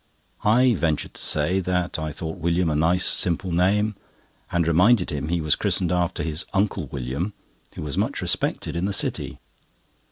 [0.43, 3.93] I ventured to say that I thought William a nice simple name,
[4.51, 7.33] and reminded him he was christened after his Uncle William,
[7.75, 9.37] who was much respected in the City.